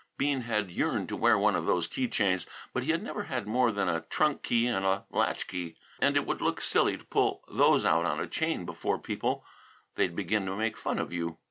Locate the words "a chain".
8.19-8.65